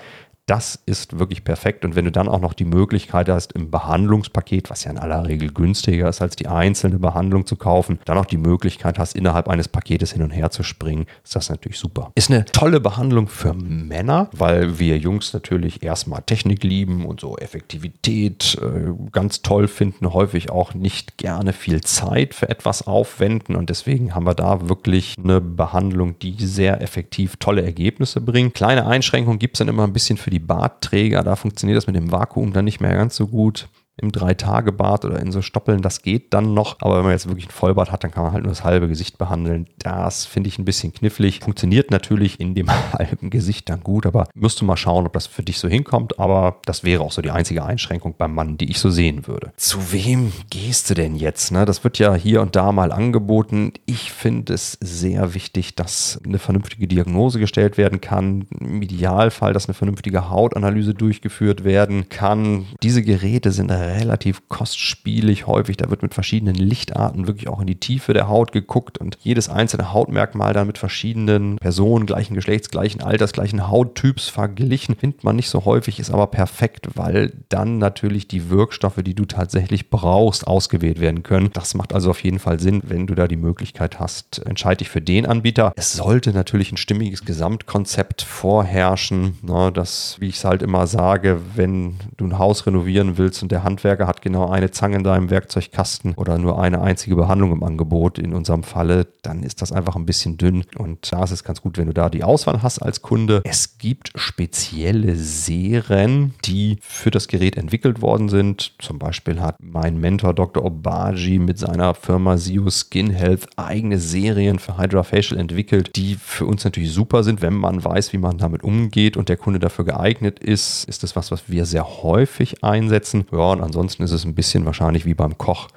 das 0.50 0.80
ist 0.88 1.20
wirklich 1.20 1.44
perfekt. 1.44 1.86
Und 1.86 1.96
wenn 1.96 2.06
du 2.06 2.12
dann 2.12 2.28
auch 2.28 2.40
noch 2.40 2.54
die 2.54 2.66
Möglichkeit 2.66 3.30
hast, 3.30 3.52
im 3.52 3.70
Behandlungspaket, 3.70 4.72
was 4.72 4.84
ja 4.84 4.92
in 4.92 4.98
aller 4.98 5.28
Regel 5.28 5.52
günstiger 5.52 6.10
ist, 6.10 6.22
als 6.22 6.36
die 6.36 6.48
einzelne 6.48 6.98
Behandlung 6.98 7.46
zu 7.46 7.56
kaufen, 7.56 8.00
dann 8.06 8.18
auch 8.18 8.26
die 8.26 8.38
Möglichkeit 8.38 8.98
hast, 8.98 9.16
innerhalb 9.16 9.48
eines 9.48 9.68
Paketes 9.68 10.12
hin 10.12 10.24
und 10.24 10.32
her 10.32 10.50
zu 10.50 10.64
springen, 10.64 11.06
ist 11.24 11.36
das 11.36 11.50
natürlich 11.50 11.78
super. 11.78 12.12
Ist 12.16 12.32
eine 12.32 12.46
tolle 12.46 12.80
Behandlung 12.80 13.28
für 13.28 13.54
Männer, 13.54 14.30
weil 14.32 14.80
wir 14.80 14.98
Jungs 14.98 15.34
natürlich 15.34 15.84
erstmal 15.84 16.24
Technik 16.24 16.64
lieben 16.64 17.06
und 17.06 17.20
so 17.20 17.38
Effektivität 17.38 18.58
äh, 18.60 18.92
ganz 19.12 19.44
toll 19.44 19.68
finden, 19.68 20.12
häufig 20.14 20.50
auch 20.50 20.74
nicht 20.74 21.20
gerne 21.20 21.54
viel 21.54 21.82
Zeit 21.82 22.34
für 22.34 22.50
etwas 22.50 22.88
aufwenden. 22.88 23.56
Und 23.56 23.70
deswegen 23.70 24.16
haben 24.16 24.26
wir 24.26 24.34
da 24.34 24.68
wirklich 24.68 25.16
eine 25.24 25.42
Behandlung, 25.42 26.18
die 26.18 26.36
sehr 26.40 26.82
effektiv 26.82 27.36
tolle 27.38 27.62
Ergebnisse 27.62 28.20
bringt. 28.20 28.56
Kleine 28.56 28.88
Einschränkungen 28.88 29.38
gibt 29.38 29.56
es 29.56 29.60
dann 29.60 29.68
immer 29.68 29.84
ein 29.84 29.94
bisschen 29.94 30.18
für 30.18 30.32
die 30.32 30.39
die 30.40 30.46
Bartträger, 30.46 31.24
da 31.24 31.36
funktioniert 31.36 31.78
das 31.78 31.88
mit 31.88 31.96
dem 31.96 32.12
Vakuum 32.12 32.54
dann 32.54 32.66
nicht 32.66 32.80
mehr 32.80 32.94
ganz 32.94 33.16
so 33.16 33.28
gut 33.28 33.68
im 34.02 34.12
Drei-Tage-Bad 34.12 35.06
oder 35.06 35.20
in 35.20 35.32
so 35.32 35.42
Stoppeln, 35.42 35.82
das 35.82 36.02
geht 36.02 36.34
dann 36.34 36.54
noch. 36.54 36.78
Aber 36.82 36.98
wenn 36.98 37.04
man 37.04 37.12
jetzt 37.12 37.28
wirklich 37.28 37.48
ein 37.48 37.52
Vollbad 37.52 37.92
hat, 37.92 38.04
dann 38.04 38.12
kann 38.12 38.24
man 38.24 38.34
halt 38.34 38.44
nur 38.44 38.52
das 38.52 38.64
halbe 38.64 38.88
Gesicht 38.88 39.18
behandeln. 39.18 39.68
Das 39.80 40.26
finde 40.26 40.50
ich 40.50 40.58
ein 40.58 40.66
bisschen 40.66 40.94
knifflig. 40.94 41.40
Funktioniert 41.42 41.92
natürlich 41.92 42.40
in 42.40 42.56
dem 42.56 42.70
halben 42.94 43.30
Gesicht 43.30 43.70
dann 43.70 43.82
gut, 43.82 44.06
aber 44.06 44.28
musst 44.34 44.62
du 44.62 44.66
mal 44.66 44.78
schauen, 44.78 45.06
ob 45.06 45.14
das 45.14 45.28
für 45.28 45.44
dich 45.44 45.60
so 45.60 45.68
hinkommt. 45.68 46.20
Aber 46.20 46.58
das 46.66 46.84
wäre 46.84 47.04
auch 47.04 47.12
so 47.12 47.22
die 47.22 47.32
einzige 47.32 47.64
Einschränkung 47.64 48.16
beim 48.18 48.34
Mann, 48.34 48.58
die 48.58 48.70
ich 48.70 48.80
so 48.80 48.90
sehen 48.90 49.28
würde. 49.28 49.52
Zu 49.58 49.92
wem 49.92 50.32
gehst 50.50 50.90
du 50.90 50.94
denn 50.94 51.16
jetzt? 51.16 51.52
Ne? 51.52 51.66
Das 51.66 51.84
wird 51.84 52.00
ja 52.00 52.16
hier 52.16 52.42
und 52.42 52.56
da 52.56 52.72
mal 52.72 52.92
angeboten. 52.92 53.74
Ich 53.86 54.12
finde 54.12 54.54
es 54.54 54.78
sehr 54.82 55.34
wichtig, 55.34 55.76
dass 55.76 56.20
eine 56.26 56.40
vernünftige 56.40 56.88
Diagnose 56.88 57.40
gestellt 57.40 57.78
werden 57.78 58.02
kann. 58.02 58.48
Im 58.60 58.82
Idealfall, 58.82 59.54
dass 59.54 59.68
eine 59.68 59.74
vernünftige 59.74 60.30
Hautanalyse 60.30 60.94
durchgeführt 60.94 61.64
werden 61.64 62.10
kann. 62.10 62.66
Diese 62.84 63.04
Geräte 63.04 63.52
sind 63.52 63.70
relativ 63.90 64.48
kostspielig 64.50 65.48
häufig. 65.48 65.78
Da 65.78 65.90
wird 65.90 66.02
mit 66.02 66.14
verschiedenen 66.14 66.56
Lichtarten 66.56 67.28
wirklich 67.28 67.48
auch 67.48 67.62
in 67.62 67.68
die 67.68 67.80
Tiefe 67.80 68.14
der 68.14 68.28
Haut 68.28 68.52
geguckt 68.52 68.98
und 68.98 69.18
jedes 69.22 69.50
einzelne 69.50 69.94
Hautmerkmal 69.94 70.54
dann 70.54 70.68
mit 70.68 70.78
verschiedenen 70.78 71.58
Personen 71.58 72.06
gleichen 72.06 72.36
Geschlechts, 72.36 72.70
gleichen 72.70 73.02
Alters, 73.02 73.34
gleichen 73.34 73.68
Hauttyps 73.68 74.30
verglichen. 74.30 74.96
Findet 74.96 75.24
man 75.24 75.36
nicht 75.36 75.50
so 75.50 75.66
häufig, 75.66 76.00
ist 76.00 76.12
aber 76.12 76.28
perfekt, 76.28 76.90
weil 76.96 77.34
dann 77.50 77.78
natürlich 77.78 78.28
die 78.28 78.50
Wirkstoffe, 78.50 79.02
die 79.04 79.16
du 79.16 79.26
tatsächlich 79.26 79.90
brauchst, 79.90 80.48
ausgewählt 80.48 81.00
werden 81.00 81.24
können. 81.24 81.50
Das 81.54 81.74
macht 81.74 81.94
also 81.94 82.12
auf 82.12 82.24
jeden 82.24 82.40
Fall 82.40 82.60
Sinn, 82.60 82.82
wenn 82.86 83.08
du 83.08 83.16
da 83.16 83.28
die 83.28 83.36
Möglichkeit 83.36 84.00
hast. 84.00 84.40
Entscheide 84.46 84.78
dich 84.78 84.90
für 84.90 85.02
den 85.02 85.26
Anbieter. 85.26 85.74
Es 85.76 85.94
sollte 85.94 86.32
natürlich 86.32 86.72
ein 86.72 86.78
stimmiges 86.78 87.26
Gesamtkonzept 87.26 88.22
vorherrschen. 88.22 89.38
Ne, 89.42 89.72
das, 89.74 90.18
wie 90.20 90.28
ich 90.28 90.38
es 90.38 90.46
halt 90.46 90.62
immer 90.62 90.88
sage, 90.88 91.40
wenn 91.56 91.96
du 92.18 92.26
ein 92.26 92.38
Haus 92.38 92.66
renovieren 92.66 93.18
willst 93.18 93.44
und 93.44 93.52
der 93.52 93.64
Handwerker 93.70 94.08
hat 94.08 94.22
genau 94.22 94.50
eine 94.50 94.72
Zange 94.72 94.98
in 94.98 95.04
deinem 95.04 95.30
Werkzeugkasten 95.30 96.16
oder 96.16 96.38
nur 96.38 96.62
eine 96.62 96.82
einzige 96.82 97.16
Behandlung 97.16 97.52
im 97.52 97.64
Angebot, 97.64 98.18
in 98.18 98.34
unserem 98.34 98.64
Falle, 98.64 99.08
dann 99.22 99.44
ist 99.44 99.62
das 99.62 99.72
einfach 99.72 99.96
ein 99.96 100.06
bisschen 100.06 100.38
dünn. 100.38 100.66
Und 100.78 101.12
da 101.12 101.24
ist 101.24 101.32
es 101.32 101.44
ganz 101.44 101.62
gut, 101.62 101.78
wenn 101.78 101.88
du 101.88 101.94
da 101.94 102.10
die 102.10 102.24
Auswahl 102.24 102.64
hast 102.64 102.80
als 102.80 103.02
Kunde. 103.02 103.42
Es 103.46 103.78
gibt 103.78 104.12
spezielle 104.16 105.16
Serien, 105.16 106.34
die 106.46 106.80
für 106.82 107.12
das 107.12 107.28
Gerät 107.28 107.58
entwickelt 107.58 108.02
worden 108.02 108.30
sind. 108.30 108.74
Zum 108.80 108.98
Beispiel 108.98 109.40
hat 109.40 109.58
mein 109.62 110.00
Mentor 110.00 110.34
Dr. 110.34 110.66
Obaji 110.66 111.38
mit 111.38 111.60
seiner 111.60 111.94
Firma 111.94 112.38
Sio 112.38 112.70
Skin 112.70 113.12
Health 113.12 113.48
eigene 113.56 114.00
Serien 114.00 114.58
für 114.58 114.78
Hydrofacial 114.78 115.40
entwickelt, 115.40 115.96
die 115.96 116.16
für 116.16 116.46
uns 116.46 116.64
natürlich 116.64 116.92
super 116.92 117.24
sind, 117.24 117.42
wenn 117.42 117.54
man 117.54 117.84
weiß, 117.84 118.14
wie 118.14 118.18
man 118.18 118.38
damit 118.38 118.64
umgeht 118.64 119.16
und 119.16 119.30
der 119.30 119.38
Kunde 119.38 119.60
dafür 119.60 119.86
geeignet 119.86 120.40
ist. 120.40 120.86
Ist 120.86 121.04
das 121.04 121.16
was, 121.16 121.32
was 121.32 121.50
wir 121.50 121.66
sehr 121.66 122.04
häufig 122.04 122.64
einsetzen? 122.64 123.26
Ja, 123.32 123.56
ansonsten 123.62 124.04
ist 124.04 124.12
es 124.12 124.26
ein 124.26 124.36
bisschen 124.36 124.66
wahrscheinlich 124.66 125.06
wie 125.06 125.14
beim 125.14 125.38
Koch 125.38 125.68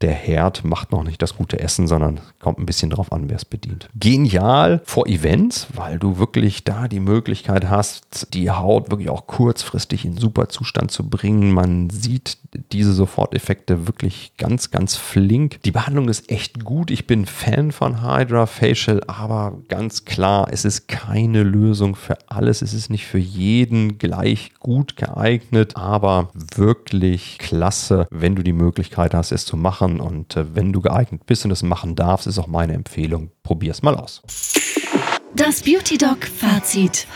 der 0.00 0.12
Herd 0.12 0.64
macht 0.64 0.92
noch 0.92 1.02
nicht 1.02 1.20
das 1.20 1.36
gute 1.36 1.58
Essen, 1.58 1.88
sondern 1.88 2.20
kommt 2.38 2.58
ein 2.58 2.66
bisschen 2.66 2.90
drauf 2.90 3.12
an, 3.12 3.28
wer 3.28 3.36
es 3.36 3.44
bedient. 3.44 3.88
Genial 3.98 4.80
vor 4.84 5.08
Events, 5.08 5.66
weil 5.74 5.98
du 5.98 6.18
wirklich 6.18 6.62
da 6.62 6.86
die 6.86 7.00
Möglichkeit 7.00 7.68
hast, 7.68 8.32
die 8.32 8.50
Haut 8.50 8.90
wirklich 8.90 9.10
auch 9.10 9.26
kurzfristig 9.26 10.04
in 10.04 10.16
super 10.16 10.48
Zustand 10.48 10.92
zu 10.92 11.08
bringen. 11.08 11.52
Man 11.52 11.90
sieht 11.90 12.38
diese 12.70 12.92
Soforteffekte 12.92 13.88
wirklich 13.88 14.32
ganz, 14.38 14.70
ganz 14.70 14.96
flink. 14.96 15.60
Die 15.64 15.72
Behandlung 15.72 16.08
ist 16.08 16.30
echt 16.30 16.64
gut. 16.64 16.92
Ich 16.92 17.08
bin 17.08 17.26
Fan 17.26 17.72
von 17.72 18.02
Hydra 18.02 18.46
Facial, 18.46 19.02
aber 19.08 19.58
ganz 19.68 20.04
klar, 20.04 20.46
es 20.52 20.64
ist 20.64 20.86
keine 20.86 21.42
Lösung 21.42 21.96
für 21.96 22.16
alles. 22.28 22.62
Es 22.62 22.72
ist 22.72 22.88
nicht 22.88 23.06
für 23.06 23.18
jeden 23.18 23.98
gleich 23.98 24.52
gut 24.60 24.96
geeignet, 24.96 25.76
aber 25.76 26.30
wirklich 26.34 27.38
klasse, 27.38 28.06
wenn 28.10 28.36
du 28.36 28.44
die 28.44 28.52
Möglichkeit 28.52 29.12
hast, 29.12 29.32
es 29.32 29.44
zu 29.44 29.56
machen 29.56 29.87
machen. 29.88 30.00
Und 30.00 30.36
äh, 30.36 30.54
wenn 30.54 30.72
du 30.72 30.80
geeignet 30.80 31.26
bist 31.26 31.44
und 31.44 31.50
es 31.50 31.62
machen 31.62 31.94
darfst, 31.94 32.26
ist 32.26 32.38
auch 32.38 32.46
meine 32.46 32.74
Empfehlung, 32.74 33.30
probier 33.42 33.72
es 33.72 33.82
mal 33.82 33.96
aus. 33.96 34.22
Das 35.34 35.62
Beauty 35.62 35.98
Doc 35.98 36.24
Fazit. 36.24 37.06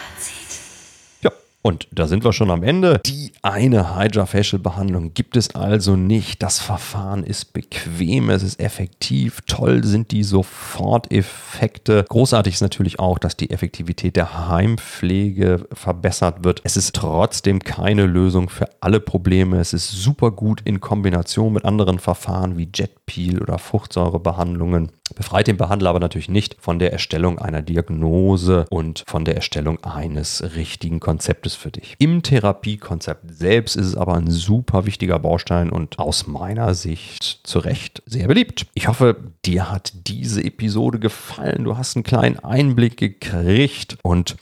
Und 1.62 1.86
da 1.92 2.08
sind 2.08 2.24
wir 2.24 2.32
schon 2.32 2.50
am 2.50 2.64
Ende. 2.64 3.00
Die 3.06 3.30
eine 3.42 3.96
Hydra-Facial-Behandlung 3.96 5.14
gibt 5.14 5.36
es 5.36 5.54
also 5.54 5.94
nicht. 5.94 6.42
Das 6.42 6.58
Verfahren 6.58 7.22
ist 7.22 7.52
bequem, 7.52 8.30
es 8.30 8.42
ist 8.42 8.58
effektiv. 8.58 9.42
Toll 9.46 9.84
sind 9.84 10.10
die 10.10 10.24
Soforteffekte. 10.24 12.04
Großartig 12.08 12.54
ist 12.54 12.62
natürlich 12.62 12.98
auch, 12.98 13.20
dass 13.20 13.36
die 13.36 13.50
Effektivität 13.50 14.16
der 14.16 14.48
Heimpflege 14.48 15.68
verbessert 15.72 16.42
wird. 16.42 16.60
Es 16.64 16.76
ist 16.76 16.96
trotzdem 16.96 17.60
keine 17.60 18.06
Lösung 18.06 18.48
für 18.48 18.68
alle 18.80 18.98
Probleme. 18.98 19.60
Es 19.60 19.72
ist 19.72 19.88
super 19.88 20.32
gut 20.32 20.62
in 20.64 20.80
Kombination 20.80 21.52
mit 21.52 21.64
anderen 21.64 22.00
Verfahren 22.00 22.58
wie 22.58 22.68
Jetpeel 22.74 23.40
oder 23.40 23.58
Fruchtsäurebehandlungen 23.58 24.90
befreit 25.14 25.46
den 25.46 25.56
Behandler 25.56 25.90
aber 25.90 26.00
natürlich 26.00 26.28
nicht 26.28 26.56
von 26.60 26.78
der 26.78 26.92
Erstellung 26.92 27.38
einer 27.38 27.62
Diagnose 27.62 28.66
und 28.70 29.04
von 29.06 29.24
der 29.24 29.36
Erstellung 29.36 29.82
eines 29.84 30.42
richtigen 30.56 31.00
Konzeptes 31.00 31.54
für 31.54 31.70
dich. 31.70 31.94
Im 31.98 32.22
Therapiekonzept 32.22 33.34
selbst 33.34 33.76
ist 33.76 33.86
es 33.86 33.96
aber 33.96 34.14
ein 34.14 34.30
super 34.30 34.86
wichtiger 34.86 35.18
Baustein 35.18 35.70
und 35.70 35.98
aus 35.98 36.26
meiner 36.26 36.74
Sicht 36.74 37.40
zu 37.44 37.58
Recht 37.58 38.02
sehr 38.06 38.28
beliebt. 38.28 38.66
Ich 38.74 38.88
hoffe, 38.88 39.16
dir 39.44 39.70
hat 39.70 39.92
diese 40.06 40.42
Episode 40.42 40.98
gefallen. 40.98 41.64
Du 41.64 41.76
hast 41.76 41.96
einen 41.96 42.04
kleinen 42.04 42.38
Einblick 42.38 42.96
gekriegt 42.96 43.98
und 44.02 44.36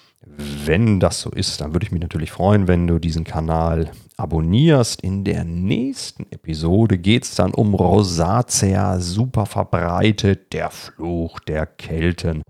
wenn 0.64 1.00
das 1.00 1.20
so 1.20 1.30
ist, 1.30 1.60
dann 1.60 1.72
würde 1.72 1.84
ich 1.84 1.92
mich 1.92 2.00
natürlich 2.00 2.30
freuen, 2.30 2.68
wenn 2.68 2.86
du 2.86 2.98
diesen 2.98 3.24
Kanal 3.24 3.90
abonnierst. 4.20 5.00
In 5.02 5.24
der 5.24 5.44
nächsten 5.44 6.26
Episode 6.30 6.98
geht 6.98 7.24
es 7.24 7.34
dann 7.34 7.52
um 7.54 7.74
Rosacea, 7.74 9.00
super 9.00 9.46
verbreitet, 9.46 10.52
der 10.52 10.70
Fluch 10.70 11.40
der 11.40 11.66
Kelten. 11.66 12.42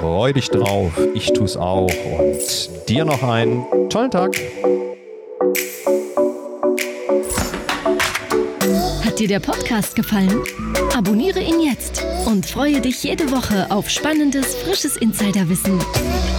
Freu 0.00 0.32
dich 0.32 0.50
drauf, 0.50 0.92
ich 1.14 1.32
tue 1.32 1.44
es 1.44 1.56
auch 1.56 1.90
und 2.18 2.88
dir 2.88 3.04
noch 3.04 3.22
einen 3.22 3.64
tollen 3.88 4.10
Tag. 4.10 4.36
Hat 9.04 9.18
dir 9.18 9.28
der 9.28 9.40
Podcast 9.40 9.94
gefallen? 9.94 10.40
Abonniere 10.94 11.40
ihn 11.40 11.60
jetzt 11.60 12.04
und 12.26 12.46
freue 12.46 12.80
dich 12.80 13.02
jede 13.02 13.30
Woche 13.30 13.70
auf 13.70 13.88
spannendes, 13.88 14.54
frisches 14.54 14.96
Insiderwissen. 14.96 15.78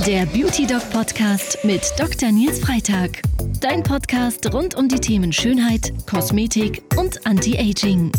Der 0.05 0.25
Beauty 0.25 0.65
Doc 0.65 0.89
Podcast 0.91 1.57
mit 1.63 1.81
Dr. 1.97 2.31
Nils 2.31 2.59
Freitag. 2.59 3.21
Dein 3.59 3.83
Podcast 3.83 4.53
rund 4.53 4.75
um 4.75 4.87
die 4.87 4.99
Themen 4.99 5.31
Schönheit, 5.31 5.93
Kosmetik 6.07 6.83
und 6.97 7.25
Anti-Aging. 7.25 8.11